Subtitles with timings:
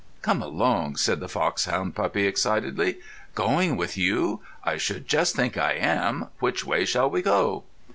[0.23, 2.97] "Come along," said the foxhound puppy excitedly.
[3.35, 4.41] "Going with you?
[4.63, 6.29] I should just think I am!
[6.39, 7.65] Which way shall we go?"